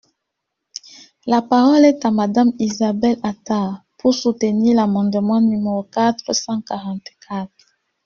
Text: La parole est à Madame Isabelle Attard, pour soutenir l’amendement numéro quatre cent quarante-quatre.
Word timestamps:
La 1.27 1.43
parole 1.43 1.85
est 1.85 2.03
à 2.07 2.09
Madame 2.09 2.53
Isabelle 2.57 3.19
Attard, 3.21 3.83
pour 3.99 4.15
soutenir 4.15 4.75
l’amendement 4.75 5.39
numéro 5.39 5.83
quatre 5.83 6.33
cent 6.35 6.59
quarante-quatre. 6.61 7.51